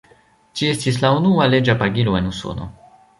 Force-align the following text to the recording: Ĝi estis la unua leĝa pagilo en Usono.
Ĝi 0.61 0.69
estis 0.69 0.97
la 1.03 1.11
unua 1.17 1.47
leĝa 1.55 1.75
pagilo 1.83 2.17
en 2.21 2.31
Usono. 2.33 2.67